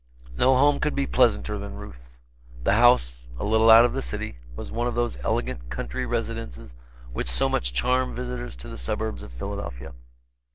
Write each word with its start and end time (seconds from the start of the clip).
No 0.35 0.55
home 0.57 0.79
could 0.79 0.95
be 0.95 1.05
pleasanter 1.05 1.59
than 1.59 1.75
Ruth's. 1.75 2.21
The 2.63 2.73
house, 2.73 3.27
a 3.37 3.43
little 3.45 3.69
out 3.69 3.85
of 3.85 3.93
the 3.93 4.01
city; 4.01 4.39
was 4.55 4.71
one 4.71 4.87
of 4.87 4.95
those 4.95 5.23
elegant 5.23 5.69
country 5.69 6.07
residences 6.07 6.75
which 7.13 7.29
so 7.29 7.47
much 7.47 7.71
charm 7.71 8.15
visitors 8.15 8.55
to 8.55 8.67
the 8.67 8.79
suburbs 8.79 9.21
of 9.21 9.31
Philadelphia. 9.31 9.93